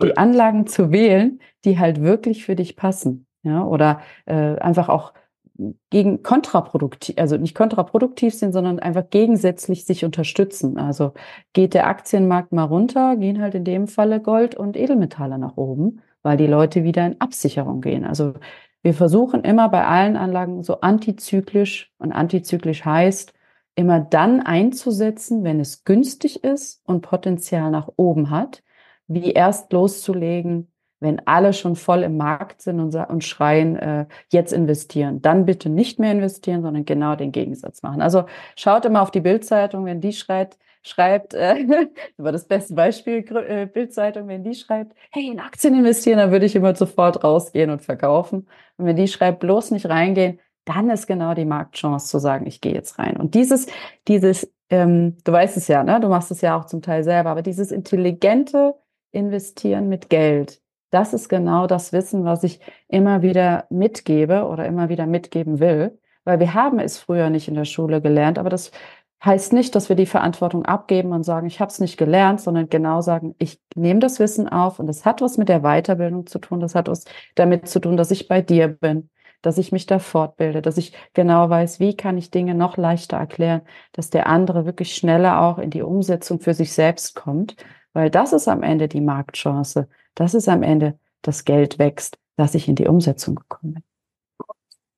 Die 0.01 0.17
Anlagen 0.17 0.67
zu 0.67 0.91
wählen, 0.91 1.39
die 1.65 1.79
halt 1.79 2.01
wirklich 2.01 2.45
für 2.45 2.55
dich 2.55 2.75
passen. 2.75 3.27
Ja, 3.43 3.65
oder 3.65 4.01
äh, 4.25 4.57
einfach 4.57 4.89
auch 4.89 5.13
gegen 5.89 6.23
kontraproduktiv, 6.23 7.15
also 7.17 7.37
nicht 7.37 7.55
kontraproduktiv 7.55 8.33
sind, 8.33 8.53
sondern 8.53 8.79
einfach 8.79 9.09
gegensätzlich 9.09 9.85
sich 9.85 10.03
unterstützen. 10.03 10.77
Also 10.77 11.13
geht 11.53 11.73
der 11.73 11.87
Aktienmarkt 11.87 12.51
mal 12.51 12.63
runter, 12.63 13.15
gehen 13.17 13.41
halt 13.41 13.53
in 13.55 13.63
dem 13.63 13.87
Falle 13.87 14.19
Gold 14.19 14.55
und 14.55 14.75
Edelmetalle 14.75 15.37
nach 15.37 15.57
oben, 15.57 16.01
weil 16.23 16.37
die 16.37 16.47
Leute 16.47 16.83
wieder 16.83 17.05
in 17.05 17.21
Absicherung 17.21 17.81
gehen. 17.81 18.03
Also 18.03 18.33
wir 18.81 18.93
versuchen 18.93 19.43
immer 19.43 19.69
bei 19.69 19.85
allen 19.85 20.17
Anlagen 20.17 20.63
so 20.63 20.81
antizyklisch 20.81 21.91
und 21.99 22.11
antizyklisch 22.11 22.83
heißt, 22.83 23.33
immer 23.75 23.99
dann 23.99 24.41
einzusetzen, 24.41 25.43
wenn 25.43 25.59
es 25.59 25.83
günstig 25.83 26.43
ist 26.43 26.81
und 26.85 27.01
Potenzial 27.01 27.71
nach 27.71 27.89
oben 27.95 28.29
hat, 28.29 28.63
wie 29.13 29.31
erst 29.31 29.71
loszulegen, 29.74 30.71
wenn 31.04 31.21
alle 31.27 31.54
schon 31.54 31.75
voll 31.75 32.01
im 32.04 32.18
Markt 32.18 32.62
sind 32.62 32.80
und, 32.80 32.95
und 32.95 33.24
schreien, 33.24 33.75
äh, 33.75 34.06
jetzt 34.30 34.54
investieren, 34.54 35.21
dann 35.21 35.45
bitte 35.45 35.69
nicht 35.69 36.00
mehr 36.00 36.13
investieren, 36.13 36.63
sondern 36.63 36.86
genau 36.86 37.15
den 37.15 37.31
Gegensatz 37.31 37.83
machen. 37.83 38.01
Also 38.01 38.24
schaut 38.56 38.86
immer 38.86 39.01
auf 39.01 39.12
die 39.12 39.19
Bildzeitung, 39.19 39.86
wenn 39.86 40.01
die 40.01 40.13
schreit, 40.13 40.58
schreibt, 40.82 41.34
äh, 41.34 41.65
das 41.67 41.88
war 42.17 42.32
das 42.32 42.48
beste 42.48 42.74
Beispiel, 42.74 43.25
äh, 43.48 43.65
Bildzeitung, 43.65 44.27
wenn 44.29 44.43
die 44.43 44.55
schreibt, 44.55 44.93
hey, 45.12 45.29
in 45.29 45.39
Aktien 45.39 45.75
investieren, 45.75 46.17
dann 46.17 46.32
würde 46.32 46.46
ich 46.46 46.55
immer 46.55 46.74
sofort 46.74 47.24
rausgehen 47.24 47.70
und 47.70 47.82
verkaufen. 47.82 48.48
Und 48.77 48.86
wenn 48.86 48.96
die 48.96 49.08
schreibt, 49.08 49.39
bloß 49.41 49.72
nicht 49.72 49.89
reingehen, 49.89 50.39
dann 50.65 50.89
ist 50.89 51.08
genau 51.08 51.34
die 51.34 51.46
Marktchance 51.46 52.08
zu 52.08 52.20
sagen, 52.20 52.48
ich 52.48 52.62
gehe 52.62 52.74
jetzt 52.74 52.98
rein. 52.98 53.17
Und 53.17 53.36
dieses, 53.36 53.67
dieses, 54.08 54.50
ähm, 54.70 55.17
du 55.25 55.32
weißt 55.34 55.58
es 55.58 55.67
ja, 55.67 55.84
ne? 55.84 56.00
Du 56.00 56.08
machst 56.08 56.32
es 56.32 56.39
ja 56.39 56.58
auch 56.58 56.65
zum 56.65 56.82
Teil 56.82 57.03
selber, 57.03 57.32
aber 57.32 57.41
dieses 57.41 57.72
intelligente 57.72 58.75
Investieren 59.13 59.88
mit 59.88 60.10
Geld, 60.10 60.62
das 60.93 61.13
ist 61.13 61.27
genau 61.27 61.65
das 61.65 61.91
Wissen, 61.91 62.24
was 62.24 62.43
ich 62.43 62.60
immer 62.88 63.24
wieder 63.24 63.65
mitgebe 63.72 64.46
oder 64.46 64.67
immer 64.67 64.89
wieder 64.89 65.08
mitgeben 65.08 65.60
will, 65.60 66.00
weil 66.24 66.39
wir 66.39 66.53
haben 66.53 66.77
es 66.77 67.00
früher 67.00 67.32
nicht 67.32 67.48
in 67.48 67.55
der 67.55 67.65
Schule 67.65 68.00
gelernt, 68.00 68.38
aber 68.38 68.51
das 68.51 68.72
heißt 69.25 69.53
nicht, 69.53 69.74
dass 69.74 69.89
wir 69.89 69.96
die 69.96 70.05
Verantwortung 70.05 70.65
abgeben 70.65 71.12
und 71.12 71.24
sagen, 71.24 71.48
ich 71.48 71.60
habe 71.60 71.72
es 71.72 71.79
nicht 71.79 71.98
gelernt, 71.98 72.41
sondern 72.41 72.70
genau 72.70 73.01
sagen, 73.01 73.34
ich 73.39 73.60
nehme 73.74 74.01
das 74.01 74.20
Wissen 74.20 74.48
auf 74.48 74.77
und 74.79 74.86
das 74.86 75.03
hat 75.03 75.22
was 75.22 75.38
mit 75.38 75.50
der 75.50 75.62
Weiterbildung 75.62 76.27
zu 76.27 76.38
tun, 76.38 76.60
das 76.60 76.75
hat 76.75 76.88
was 76.88 77.05
damit 77.34 77.67
zu 77.67 77.79
tun, 77.79 77.98
dass 77.98 78.12
ich 78.12 78.27
bei 78.27 78.41
dir 78.41 78.67
bin, 78.67 79.10
dass 79.41 79.58
ich 79.58 79.72
mich 79.72 79.88
da 79.88 79.98
fortbilde, 79.98 80.62
dass 80.62 80.77
ich 80.77 80.93
genau 81.13 81.50
weiß, 81.50 81.79
wie 81.79 81.96
kann 81.98 82.17
ich 82.20 82.29
Dinge 82.29 82.53
noch 82.53 82.77
leichter 82.77 83.17
erklären, 83.17 83.62
dass 83.93 84.12
der 84.12 84.27
andere 84.27 84.65
wirklich 84.65 84.93
schneller 84.96 85.41
auch 85.41 85.58
in 85.58 85.72
die 85.72 85.82
Umsetzung 85.82 86.39
für 86.39 86.53
sich 86.53 86.74
selbst 86.74 87.15
kommt, 87.15 87.55
weil 87.93 88.09
das 88.09 88.33
ist 88.33 88.47
am 88.47 88.63
Ende 88.63 88.88
die 88.88 89.01
Marktchance. 89.01 89.88
Das 90.15 90.33
ist 90.33 90.50
am 90.50 90.63
Ende 90.63 91.00
das 91.21 91.45
Geld 91.45 91.79
wächst, 91.79 92.17
dass 92.35 92.55
ich 92.55 92.67
in 92.67 92.75
die 92.75 92.88
Umsetzung 92.88 93.35
gekommen 93.35 93.75
bin. 93.75 93.83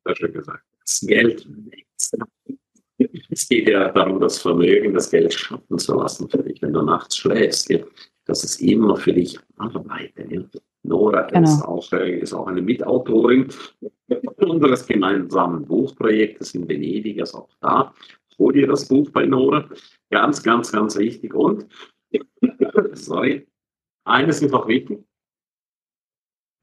Sehr 0.06 0.16
schön 0.16 0.34
gesagt. 0.34 0.64
Das 0.80 1.00
Geld 1.02 1.48
wächst. 1.48 2.18
Es 3.30 3.48
geht 3.50 3.68
ja 3.68 3.92
darum, 3.92 4.20
das 4.20 4.40
Vermögen, 4.40 4.94
das 4.94 5.12
Geld 5.12 5.34
schaffen 5.34 5.78
zu 5.78 5.96
lassen 5.96 6.30
für 6.30 6.42
dich, 6.42 6.62
wenn 6.62 6.74
du 6.74 6.82
nachts 6.82 7.18
schläfst. 7.18 7.70
Ja. 7.70 7.80
Das 8.26 8.44
ist 8.44 8.62
immer 8.62 8.96
für 8.96 9.14
dich 9.14 9.38
arbeitet. 9.58 10.32
Ja. 10.32 10.42
Nora 10.84 11.24
genau. 11.24 11.42
ist, 11.42 11.62
auch, 11.64 11.92
äh, 11.94 12.20
ist 12.20 12.34
auch 12.34 12.48
eine 12.48 12.62
Mitautorin 12.62 13.48
unseres 14.38 14.86
gemeinsamen 14.86 15.66
Buchprojektes 15.66 16.54
in 16.56 16.68
Venedig, 16.68 17.18
ist 17.18 17.34
auch 17.34 17.50
da. 17.60 17.94
Hol 18.38 18.54
dir 18.54 18.68
das 18.68 18.88
Buch 18.88 19.10
bei 19.12 19.26
Nora. 19.26 19.68
Ganz, 20.12 20.44
ganz, 20.44 20.72
ganz 20.72 20.98
wichtig. 20.98 21.34
Und, 21.34 21.66
sorry, 22.94 23.48
eines 24.06 24.42
ist 24.42 24.52
noch 24.52 24.68
wichtig. 24.68 25.04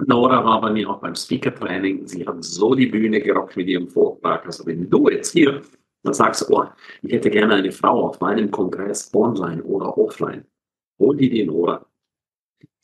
Nora 0.06 0.44
war 0.44 0.60
bei 0.60 0.70
mir 0.72 0.90
auch 0.90 1.00
beim 1.00 1.14
Speaker-Training. 1.14 2.06
Sie 2.06 2.26
hat 2.26 2.42
so 2.42 2.74
die 2.74 2.86
Bühne 2.86 3.20
gerockt 3.20 3.56
mit 3.56 3.68
ihrem 3.68 3.88
Vortrag. 3.88 4.44
Also 4.46 4.66
wenn 4.66 4.90
du 4.90 5.08
jetzt 5.08 5.32
hier 5.32 5.62
Dann 6.02 6.14
sagst 6.14 6.50
oh, 6.50 6.64
ich 7.02 7.12
hätte 7.12 7.30
gerne 7.30 7.54
eine 7.54 7.72
Frau 7.72 8.08
auf 8.08 8.20
meinem 8.20 8.50
Kongress, 8.50 9.10
online 9.14 9.62
oder 9.62 9.96
offline. 9.96 10.44
Hol 10.98 11.16
die 11.16 11.30
den 11.30 11.50
oder 11.50 11.86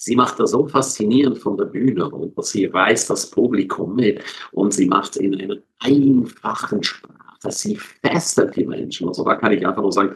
Sie 0.00 0.14
macht 0.14 0.38
das 0.38 0.52
so 0.52 0.66
faszinierend 0.68 1.38
von 1.38 1.56
der 1.56 1.64
Bühne 1.64 2.04
runter. 2.04 2.42
Sie 2.44 2.66
reißt 2.66 3.10
das 3.10 3.30
Publikum 3.30 3.96
mit 3.96 4.22
und 4.52 4.72
sie 4.72 4.86
macht 4.86 5.10
es 5.10 5.16
in 5.16 5.34
einer 5.34 5.56
einfachen 5.80 6.84
Sprache. 6.84 7.50
Sie 7.50 7.74
fesselt 7.76 8.54
die 8.54 8.64
Menschen. 8.64 9.08
Also 9.08 9.24
da 9.24 9.34
kann 9.34 9.50
ich 9.50 9.66
einfach 9.66 9.82
nur 9.82 9.92
sagen, 9.92 10.14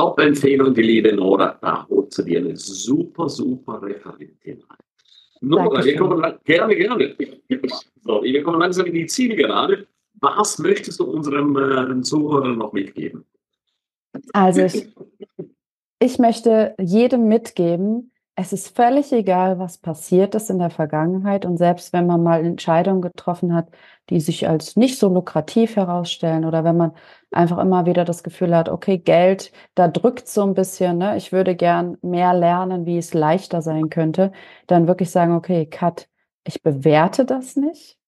Top-Empfehlung, 0.00 0.72
die 0.72 0.80
liebe 0.80 1.12
Nora. 1.12 1.58
Da 1.60 1.86
holt 1.86 2.14
sie 2.14 2.24
dir 2.24 2.38
eine 2.38 2.56
super, 2.56 3.28
super 3.28 3.82
Referentin 3.82 4.62
rein. 4.68 4.78
Nora, 5.42 5.84
wir 5.84 5.96
kommen 5.96 6.38
gerne, 6.44 6.74
gerne. 6.74 7.16
So, 8.00 8.22
wir 8.22 8.42
kommen 8.42 8.60
langsam 8.60 8.86
in 8.86 8.94
die 8.94 9.06
Zielgerade. 9.06 9.86
Was 10.20 10.58
möchtest 10.58 11.00
du 11.00 11.04
unserem 11.04 11.54
äh, 11.54 12.00
Zuhörern 12.00 12.56
noch 12.56 12.72
mitgeben? 12.72 13.26
Also 14.32 14.62
ich, 14.62 14.88
ich 15.98 16.18
möchte 16.18 16.74
jedem 16.80 17.28
mitgeben, 17.28 18.10
es 18.36 18.54
ist 18.54 18.74
völlig 18.74 19.12
egal, 19.12 19.58
was 19.58 19.76
passiert 19.76 20.34
ist 20.34 20.48
in 20.48 20.58
der 20.58 20.70
Vergangenheit. 20.70 21.44
Und 21.44 21.58
selbst 21.58 21.92
wenn 21.92 22.06
man 22.06 22.22
mal 22.22 22.42
Entscheidungen 22.42 23.02
getroffen 23.02 23.54
hat, 23.54 23.68
die 24.08 24.20
sich 24.20 24.48
als 24.48 24.76
nicht 24.76 24.98
so 24.98 25.12
lukrativ 25.12 25.76
herausstellen 25.76 26.46
oder 26.46 26.64
wenn 26.64 26.78
man 26.78 26.92
einfach 27.32 27.58
immer 27.58 27.86
wieder 27.86 28.04
das 28.04 28.22
Gefühl 28.22 28.56
hat, 28.56 28.68
okay, 28.68 28.98
Geld, 28.98 29.52
da 29.74 29.88
drückt 29.88 30.28
so 30.28 30.42
ein 30.42 30.54
bisschen, 30.54 30.98
ne? 30.98 31.16
ich 31.16 31.32
würde 31.32 31.54
gern 31.54 31.96
mehr 32.02 32.34
lernen, 32.34 32.86
wie 32.86 32.98
es 32.98 33.14
leichter 33.14 33.62
sein 33.62 33.88
könnte, 33.90 34.32
dann 34.66 34.88
wirklich 34.88 35.10
sagen, 35.10 35.34
okay, 35.34 35.66
Cut, 35.66 36.08
ich 36.44 36.62
bewerte 36.62 37.24
das 37.24 37.56
nicht. 37.56 37.98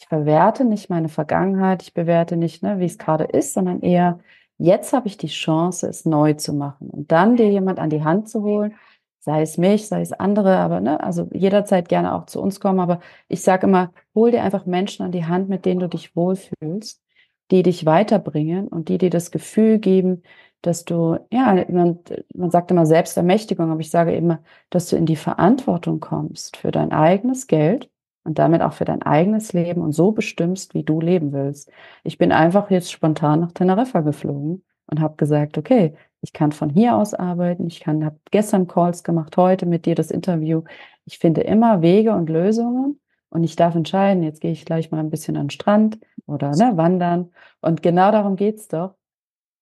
Ich 0.00 0.06
verwerte 0.06 0.64
nicht 0.64 0.90
meine 0.90 1.08
Vergangenheit, 1.08 1.82
ich 1.82 1.92
bewerte 1.92 2.36
nicht, 2.36 2.62
ne, 2.62 2.78
wie 2.78 2.84
es 2.84 2.98
gerade 2.98 3.24
ist, 3.24 3.52
sondern 3.54 3.80
eher, 3.80 4.20
jetzt 4.56 4.92
habe 4.92 5.08
ich 5.08 5.16
die 5.16 5.26
Chance, 5.26 5.88
es 5.88 6.04
neu 6.04 6.34
zu 6.34 6.52
machen. 6.52 6.88
Und 6.90 7.10
dann 7.10 7.36
dir 7.36 7.50
jemand 7.50 7.80
an 7.80 7.90
die 7.90 8.04
Hand 8.04 8.28
zu 8.28 8.42
holen, 8.42 8.74
sei 9.20 9.42
es 9.42 9.58
mich, 9.58 9.88
sei 9.88 10.00
es 10.00 10.12
andere, 10.12 10.56
aber 10.58 10.80
ne, 10.80 11.02
also 11.02 11.28
jederzeit 11.32 11.88
gerne 11.88 12.14
auch 12.14 12.26
zu 12.26 12.40
uns 12.40 12.60
kommen. 12.60 12.80
Aber 12.80 13.00
ich 13.28 13.42
sage 13.42 13.66
immer, 13.66 13.92
hol 14.14 14.30
dir 14.30 14.42
einfach 14.44 14.66
Menschen 14.66 15.04
an 15.04 15.12
die 15.12 15.26
Hand, 15.26 15.48
mit 15.48 15.64
denen 15.64 15.80
du 15.80 15.88
dich 15.88 16.14
wohlfühlst, 16.14 17.02
die 17.50 17.62
dich 17.62 17.86
weiterbringen 17.86 18.68
und 18.68 18.88
die 18.88 18.98
dir 18.98 19.10
das 19.10 19.30
Gefühl 19.30 19.78
geben, 19.78 20.22
dass 20.62 20.84
du, 20.84 21.18
ja, 21.30 21.64
man, 21.68 22.00
man 22.34 22.50
sagt 22.50 22.70
immer 22.70 22.86
Selbstermächtigung, 22.86 23.70
aber 23.70 23.80
ich 23.80 23.90
sage 23.90 24.14
immer, 24.14 24.40
dass 24.70 24.88
du 24.88 24.96
in 24.96 25.06
die 25.06 25.16
Verantwortung 25.16 26.00
kommst 26.00 26.56
für 26.56 26.70
dein 26.70 26.92
eigenes 26.92 27.46
Geld 27.46 27.90
und 28.24 28.38
damit 28.38 28.62
auch 28.62 28.72
für 28.72 28.84
dein 28.84 29.02
eigenes 29.02 29.52
Leben 29.52 29.80
und 29.80 29.92
so 29.92 30.12
bestimmst, 30.12 30.74
wie 30.74 30.82
du 30.82 31.00
leben 31.00 31.32
willst. 31.32 31.70
Ich 32.02 32.18
bin 32.18 32.32
einfach 32.32 32.70
jetzt 32.70 32.90
spontan 32.90 33.40
nach 33.40 33.52
Teneriffa 33.52 34.00
geflogen 34.00 34.64
und 34.86 35.00
habe 35.00 35.16
gesagt, 35.16 35.58
okay, 35.58 35.94
ich 36.20 36.32
kann 36.32 36.50
von 36.52 36.70
hier 36.70 36.96
aus 36.96 37.14
arbeiten. 37.14 37.66
Ich 37.68 37.80
kann, 37.80 38.04
habe 38.04 38.18
gestern 38.30 38.66
Calls 38.66 39.04
gemacht, 39.04 39.36
heute 39.36 39.66
mit 39.66 39.86
dir 39.86 39.94
das 39.94 40.10
Interview. 40.10 40.64
Ich 41.04 41.18
finde 41.18 41.42
immer 41.42 41.82
Wege 41.82 42.12
und 42.14 42.28
Lösungen 42.28 43.00
und 43.30 43.44
ich 43.44 43.56
darf 43.56 43.74
entscheiden, 43.74 44.22
jetzt 44.22 44.40
gehe 44.40 44.52
ich 44.52 44.64
gleich 44.64 44.90
mal 44.90 45.00
ein 45.00 45.10
bisschen 45.10 45.36
an 45.36 45.44
den 45.44 45.50
Strand 45.50 45.98
oder 46.26 46.50
ne, 46.50 46.76
wandern. 46.76 47.30
Und 47.60 47.82
genau 47.82 48.10
darum 48.10 48.36
geht's 48.36 48.68
doch. 48.68 48.94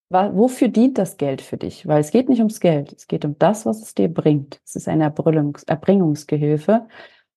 Wofür 0.08 0.68
dient 0.68 0.98
das 0.98 1.16
Geld 1.16 1.42
für 1.42 1.56
dich? 1.56 1.86
Weil 1.86 2.00
es 2.00 2.12
geht 2.12 2.28
nicht 2.28 2.38
ums 2.38 2.60
Geld, 2.60 2.92
es 2.92 3.08
geht 3.08 3.24
um 3.24 3.36
das, 3.38 3.66
was 3.66 3.82
es 3.82 3.94
dir 3.94 4.08
bringt. 4.08 4.60
Es 4.64 4.76
ist 4.76 4.86
eine 4.86 5.04
Erbringungs 5.04 5.64
Erbringungsgehilfe. 5.64 6.86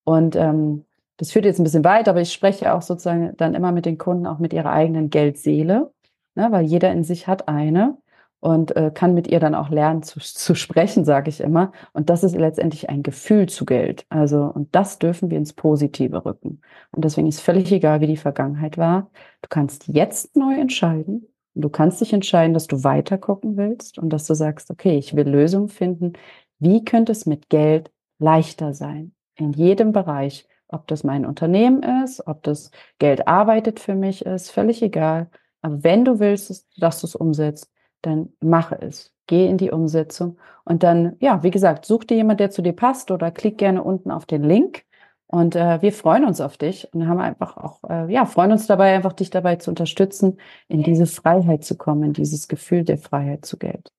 Und 0.03 0.35
ähm, 0.35 0.85
das 1.17 1.31
führt 1.31 1.45
jetzt 1.45 1.59
ein 1.59 1.63
bisschen 1.63 1.83
weit, 1.83 2.07
aber 2.07 2.21
ich 2.21 2.31
spreche 2.31 2.73
auch 2.73 2.83
sozusagen 2.83 3.35
dann 3.37 3.55
immer 3.55 3.71
mit 3.71 3.85
den 3.85 3.97
Kunden 3.97 4.27
auch 4.27 4.37
mit 4.39 4.53
ihrer 4.53 4.71
eigenen 4.71 5.09
Geldseele, 5.09 5.91
ne, 6.35 6.47
weil 6.51 6.65
jeder 6.65 6.91
in 6.91 7.03
sich 7.03 7.27
hat 7.27 7.47
eine 7.47 7.97
und 8.39 8.75
äh, 8.75 8.91
kann 8.93 9.13
mit 9.13 9.27
ihr 9.27 9.39
dann 9.39 9.55
auch 9.55 9.69
lernen 9.69 10.01
zu, 10.01 10.19
zu 10.19 10.55
sprechen, 10.55 11.03
sage 11.03 11.29
ich 11.29 11.41
immer. 11.41 11.71
Und 11.93 12.09
das 12.09 12.23
ist 12.23 12.35
letztendlich 12.35 12.89
ein 12.89 13.03
Gefühl 13.03 13.49
zu 13.49 13.65
Geld. 13.65 14.05
Also, 14.09 14.43
und 14.43 14.73
das 14.75 14.99
dürfen 14.99 15.29
wir 15.29 15.37
ins 15.37 15.53
Positive 15.53 16.25
rücken. 16.25 16.61
Und 16.91 17.03
deswegen 17.03 17.27
ist 17.27 17.41
völlig 17.41 17.71
egal, 17.71 18.01
wie 18.01 18.07
die 18.07 18.17
Vergangenheit 18.17 18.77
war. 18.77 19.09
Du 19.41 19.49
kannst 19.49 19.87
jetzt 19.87 20.35
neu 20.35 20.55
entscheiden. 20.55 21.27
Und 21.55 21.63
du 21.63 21.69
kannst 21.69 21.99
dich 21.99 22.13
entscheiden, 22.13 22.53
dass 22.53 22.67
du 22.67 22.83
weiter 22.83 23.17
gucken 23.17 23.57
willst 23.57 23.97
und 23.97 24.11
dass 24.11 24.25
du 24.25 24.33
sagst, 24.35 24.69
okay, 24.69 24.97
ich 24.97 25.15
will 25.15 25.27
Lösungen 25.27 25.67
finden. 25.67 26.13
Wie 26.59 26.85
könnte 26.85 27.11
es 27.11 27.25
mit 27.25 27.49
Geld 27.49 27.91
leichter 28.19 28.73
sein? 28.73 29.13
In 29.35 29.51
jedem 29.51 29.91
Bereich. 29.91 30.47
Ob 30.71 30.85
das 30.85 31.03
mein 31.03 31.25
Unternehmen 31.25 31.81
ist, 32.03 32.27
ob 32.27 32.43
das 32.43 32.69
Geld 32.99 33.27
arbeitet 33.27 33.79
für 33.79 33.95
mich 33.95 34.23
ist, 34.27 34.51
völlig 34.51 34.83
egal. 34.83 35.31
Aber 35.61 35.83
wenn 35.83 36.05
du 36.05 36.19
willst, 36.19 36.67
dass 36.77 37.01
du 37.01 37.07
es 37.07 37.15
umsetzt, 37.15 37.71
dann 38.01 38.33
mache 38.41 38.79
es. 38.81 39.13
Geh 39.27 39.47
in 39.47 39.57
die 39.57 39.71
Umsetzung 39.71 40.37
und 40.63 40.83
dann, 40.83 41.15
ja, 41.19 41.43
wie 41.43 41.51
gesagt, 41.51 41.85
such 41.85 42.03
dir 42.05 42.17
jemand, 42.17 42.39
der 42.39 42.49
zu 42.49 42.61
dir 42.61 42.73
passt 42.73 43.11
oder 43.11 43.31
klick 43.31 43.57
gerne 43.57 43.83
unten 43.83 44.11
auf 44.11 44.25
den 44.25 44.43
Link. 44.43 44.85
Und 45.27 45.55
äh, 45.55 45.79
wir 45.83 45.93
freuen 45.93 46.25
uns 46.25 46.41
auf 46.41 46.57
dich 46.57 46.91
und 46.91 47.07
haben 47.07 47.19
einfach 47.19 47.55
auch, 47.55 47.83
äh, 47.87 48.11
ja, 48.11 48.25
freuen 48.25 48.51
uns 48.51 48.65
dabei, 48.65 48.95
einfach 48.95 49.13
dich 49.13 49.29
dabei 49.29 49.57
zu 49.57 49.69
unterstützen, 49.69 50.39
in 50.67 50.81
diese 50.81 51.05
Freiheit 51.05 51.63
zu 51.63 51.77
kommen, 51.77 52.03
in 52.03 52.13
dieses 52.13 52.47
Gefühl 52.47 52.83
der 52.83 52.97
Freiheit 52.97 53.45
zu 53.45 53.57
Geld. 53.59 53.91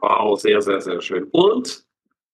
Wow, 0.00 0.38
sehr, 0.40 0.60
sehr, 0.60 0.80
sehr 0.80 1.00
schön. 1.00 1.28
Und 1.30 1.85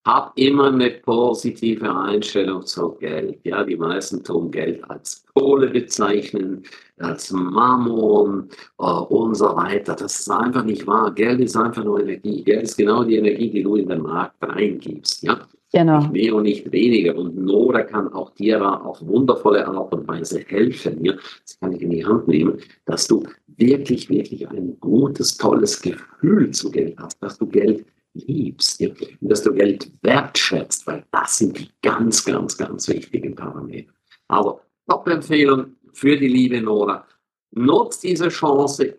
hab 0.04 0.37
immer 0.37 0.73
eine 0.73 0.90
positive 0.90 1.94
Einstellung 1.94 2.66
zu 2.66 2.90
Geld. 2.94 3.38
Ja, 3.44 3.62
die 3.62 3.76
meisten 3.76 4.23
tun 4.25 4.50
Geld 4.50 4.82
als 4.90 5.25
Kohle 5.35 5.68
bezeichnen, 5.68 6.64
als 6.99 7.30
Mammon 7.30 8.49
äh, 8.78 8.85
und 8.85 9.35
so 9.37 9.56
weiter. 9.56 9.94
Das 9.94 10.21
ist 10.21 10.30
einfach 10.30 10.64
nicht 10.64 10.87
wahr. 10.87 11.12
Geld 11.14 11.40
ist 11.40 11.56
einfach 11.56 11.85
nur 11.85 12.00
Energie. 12.00 12.42
Geld 12.42 12.64
ist 12.64 12.76
genau 12.76 13.04
die 13.04 13.16
Energie, 13.16 13.50
die 13.50 13.62
du 13.62 13.76
in 13.76 13.88
den 13.88 14.02
Markt 14.02 14.37
reingibst. 14.42 15.23
Ja, 15.23 15.40
genau. 15.73 16.00
Nicht 16.00 16.12
mehr 16.12 16.35
und 16.35 16.42
nicht 16.44 16.73
weniger. 16.73 17.16
Und 17.16 17.37
Nora 17.37 17.82
kann 17.82 18.12
auch 18.12 18.30
dir 18.30 18.61
auf 18.85 19.00
wundervolle 19.06 19.66
Art 19.68 19.94
und 19.94 20.09
Weise 20.09 20.40
helfen. 20.40 21.04
Ja, 21.04 21.12
das 21.12 21.61
kann 21.61 21.73
ich 21.73 21.82
in 21.82 21.90
die 21.90 22.04
Hand 22.04 22.26
nehmen, 22.26 22.59
dass 22.87 23.06
du 23.06 23.23
wirklich, 23.56 24.11
wirklich 24.11 24.49
ein 24.49 24.76
gutes, 24.80 25.37
tolles 25.37 25.80
Gefühl 25.80 26.50
zu 26.50 26.73
Geld 26.73 26.97
hast, 26.99 27.23
dass 27.23 27.38
du 27.38 27.47
Geld 27.47 27.85
liebst 28.14 28.83
dass 29.21 29.42
du 29.42 29.52
Geld 29.54 29.90
wertschätzt, 30.02 30.87
weil 30.87 31.04
das 31.11 31.38
sind 31.38 31.59
die 31.59 31.69
ganz, 31.83 32.25
ganz, 32.25 32.57
ganz 32.57 32.88
wichtigen 32.88 33.35
Parameter. 33.35 33.92
Aber 34.28 34.61
Top-Empfehlung 34.88 35.76
für 35.92 36.16
die 36.16 36.28
liebe 36.28 36.61
Nora. 36.61 37.07
Nutzt 37.52 38.02
diese 38.02 38.28
Chance, 38.28 38.97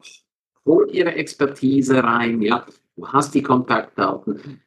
hol 0.66 0.90
ihre 0.92 1.14
Expertise 1.16 2.04
rein, 2.04 2.42
ja. 2.42 2.66
Du 2.96 3.08
hast 3.08 3.34
die 3.34 3.42
Kontaktdaten, 3.42 4.62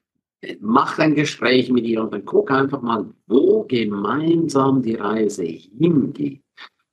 mach 0.61 0.99
ein 0.99 1.15
Gespräch 1.15 1.71
mit 1.71 1.85
ihr 1.85 2.03
und 2.03 2.12
dann 2.12 2.25
guck 2.25 2.50
einfach 2.50 2.83
mal, 2.83 3.07
wo 3.26 3.65
gemeinsam 3.65 4.83
die 4.83 4.97
Reise 4.97 5.45
hingeht. 5.45 6.43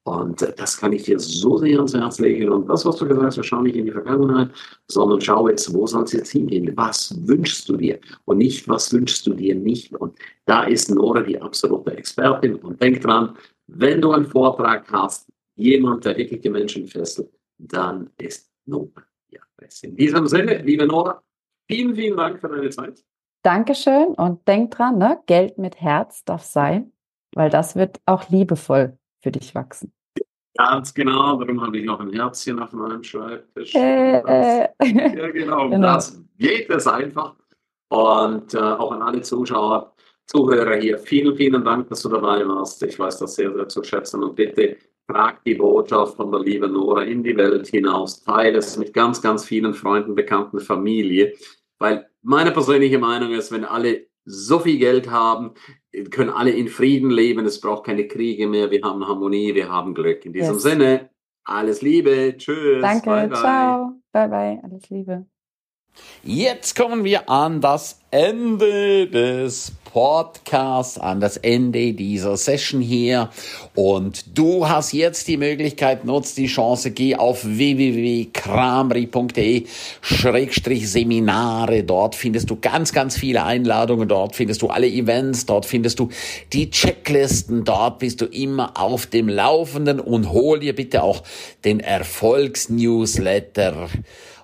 Und 0.05 0.41
äh, 0.41 0.53
das 0.55 0.77
kann 0.77 0.93
ich 0.93 1.03
dir 1.03 1.19
so 1.19 1.57
sehr 1.57 1.77
ans 1.77 1.93
Herz 1.93 2.19
legen. 2.19 2.49
Und 2.49 2.67
das, 2.67 2.85
was 2.85 2.97
du 2.97 3.07
gesagt 3.07 3.37
hast, 3.37 3.45
schau 3.45 3.61
nicht 3.61 3.75
in 3.75 3.85
die 3.85 3.91
Vergangenheit, 3.91 4.49
sondern 4.87 5.21
schau 5.21 5.47
jetzt, 5.47 5.73
wo 5.73 5.87
soll 5.87 6.03
es 6.03 6.11
jetzt 6.11 6.31
hingehen? 6.31 6.73
Was 6.75 7.15
wünschst 7.27 7.69
du 7.69 7.77
dir? 7.77 7.99
Und 8.25 8.39
nicht, 8.39 8.67
was 8.67 8.91
wünschst 8.91 9.25
du 9.27 9.33
dir 9.33 9.55
nicht? 9.55 9.93
Und 9.95 10.17
da 10.45 10.63
ist 10.63 10.91
Nora 10.91 11.21
die 11.21 11.39
absolute 11.41 11.95
Expertin. 11.95 12.55
Und 12.55 12.81
denk 12.81 13.01
dran, 13.01 13.37
wenn 13.67 14.01
du 14.01 14.11
einen 14.11 14.25
Vortrag 14.25 14.91
hast, 14.91 15.29
jemand, 15.55 16.03
der 16.03 16.17
wirklich 16.17 16.41
die 16.41 16.49
Menschen 16.49 16.85
fesselt, 16.85 17.31
dann 17.57 18.09
ist 18.17 18.51
Nora 18.65 19.03
die 19.31 19.39
Adresse. 19.39 19.87
In 19.87 19.95
diesem 19.95 20.27
Sinne, 20.27 20.57
liebe 20.63 20.85
Nora, 20.85 21.21
vielen, 21.69 21.95
vielen 21.95 22.17
Dank 22.17 22.41
für 22.41 22.49
deine 22.49 22.69
Zeit. 22.69 23.01
Dankeschön 23.41 24.07
und 24.15 24.45
denk 24.47 24.71
dran, 24.71 24.97
ne? 24.97 25.19
Geld 25.27 25.57
mit 25.57 25.79
Herz 25.79 26.23
darf 26.25 26.43
sein, 26.43 26.91
weil 27.35 27.49
das 27.49 27.75
wird 27.75 27.99
auch 28.05 28.29
liebevoll 28.29 28.97
für 29.23 29.31
dich 29.31 29.55
wachsen. 29.55 29.91
Ganz 30.55 30.93
genau, 30.93 31.37
darum 31.37 31.61
habe 31.61 31.79
ich 31.79 31.85
noch 31.85 31.99
ein 31.99 32.11
Herzchen 32.13 32.59
auf 32.59 32.73
meinem 32.73 33.03
Schreibtisch. 33.03 33.73
Äh, 33.73 34.21
das, 34.21 34.69
äh. 34.79 35.17
ja, 35.17 35.29
genau, 35.31 35.69
genau. 35.69 35.93
das 35.93 36.21
geht 36.37 36.69
es 36.69 36.85
einfach. 36.85 37.35
Und 37.89 38.53
äh, 38.53 38.59
auch 38.59 38.91
an 38.91 39.01
alle 39.01 39.21
Zuschauer, 39.21 39.93
Zuhörer 40.27 40.75
hier, 40.75 40.99
vielen, 40.99 41.35
vielen 41.35 41.63
Dank, 41.63 41.89
dass 41.89 42.03
du 42.03 42.09
dabei 42.09 42.47
warst. 42.47 42.83
Ich 42.83 42.99
weiß 42.99 43.19
das 43.19 43.35
sehr, 43.35 43.51
sehr 43.53 43.67
zu 43.67 43.83
schätzen. 43.83 44.23
Und 44.23 44.35
bitte 44.35 44.77
trag 45.07 45.43
die 45.43 45.55
Botschaft 45.55 46.15
von 46.15 46.31
der 46.31 46.41
lieben 46.41 46.73
Nora 46.73 47.03
in 47.03 47.23
die 47.23 47.35
Welt 47.35 47.67
hinaus. 47.67 48.23
Teile 48.23 48.59
es 48.59 48.77
mit 48.77 48.93
ganz, 48.93 49.21
ganz 49.21 49.43
vielen 49.43 49.73
Freunden, 49.73 50.15
Bekannten, 50.15 50.59
Familie. 50.59 51.33
Weil 51.79 52.07
meine 52.21 52.51
persönliche 52.51 52.99
Meinung 52.99 53.31
ist, 53.31 53.51
wenn 53.51 53.65
alle 53.65 54.07
so 54.25 54.59
viel 54.59 54.77
Geld 54.77 55.09
haben, 55.09 55.53
können 56.09 56.29
alle 56.29 56.51
in 56.51 56.67
Frieden 56.67 57.11
leben, 57.11 57.45
es 57.45 57.59
braucht 57.59 57.85
keine 57.85 58.07
Kriege 58.07 58.47
mehr, 58.47 58.71
wir 58.71 58.81
haben 58.81 59.07
Harmonie, 59.07 59.53
wir 59.53 59.69
haben 59.69 59.93
Glück. 59.93 60.25
In 60.25 60.33
diesem 60.33 60.55
yes. 60.55 60.63
Sinne, 60.63 61.09
alles 61.43 61.81
Liebe, 61.81 62.35
tschüss. 62.37 62.81
Danke, 62.81 63.09
bye, 63.09 63.27
bye. 63.27 63.39
ciao, 63.39 64.01
bye 64.11 64.27
bye, 64.27 64.59
alles 64.63 64.89
Liebe. 64.89 65.25
Jetzt 66.23 66.75
kommen 66.75 67.03
wir 67.03 67.29
an 67.29 67.61
das 67.61 68.01
Ende 68.09 69.07
des 69.07 69.73
Podcasts, 69.93 70.97
an 70.97 71.19
das 71.19 71.37
Ende 71.37 71.93
dieser 71.93 72.35
Session 72.35 72.81
hier. 72.81 73.29
Und 73.75 74.35
du 74.35 74.67
hast 74.67 74.91
jetzt 74.91 75.27
die 75.27 75.37
Möglichkeit, 75.37 76.03
nutz 76.03 76.33
die 76.33 76.47
Chance, 76.47 76.89
geh 76.89 77.15
auf 77.15 77.45
www.kramri.de 77.45 79.67
Seminare. 80.83 81.83
Dort 81.83 82.15
findest 82.15 82.49
du 82.49 82.57
ganz, 82.59 82.91
ganz 82.91 83.15
viele 83.15 83.43
Einladungen. 83.43 84.07
Dort 84.07 84.35
findest 84.35 84.63
du 84.63 84.69
alle 84.69 84.87
Events. 84.87 85.45
Dort 85.45 85.67
findest 85.67 85.99
du 85.99 86.09
die 86.53 86.71
Checklisten. 86.71 87.63
Dort 87.63 87.99
bist 87.99 88.19
du 88.21 88.25
immer 88.25 88.81
auf 88.81 89.05
dem 89.05 89.29
Laufenden 89.29 89.99
und 89.99 90.31
hol 90.31 90.59
dir 90.59 90.73
bitte 90.73 91.03
auch 91.03 91.21
den 91.65 91.79
Erfolgsnewsletter 91.79 93.89